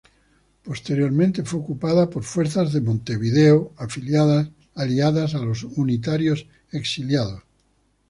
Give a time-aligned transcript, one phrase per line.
[0.63, 3.71] Posteriormente fue ocupada por fuerzas de Montevideo
[4.73, 7.43] aliadas a los unitarios exiliados.